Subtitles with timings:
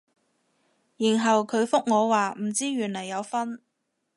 [0.97, 3.61] 然後佢覆我話唔知原來有分